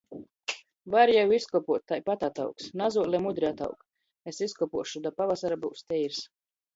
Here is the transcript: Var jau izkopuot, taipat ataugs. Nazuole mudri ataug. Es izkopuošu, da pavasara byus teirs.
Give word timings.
Var 0.93 1.11
jau 1.15 1.25
izkopuot, 1.37 1.83
taipat 1.91 2.25
ataugs. 2.27 2.69
Nazuole 2.81 3.19
mudri 3.25 3.49
ataug. 3.49 3.83
Es 4.33 4.39
izkopuošu, 4.47 5.03
da 5.05 5.13
pavasara 5.21 5.59
byus 5.67 5.85
teirs. 5.93 6.23